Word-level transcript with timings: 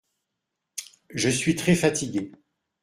Je 1.13 1.29
suis 1.29 1.53
très 1.55 1.75
fatigué. 1.75 2.31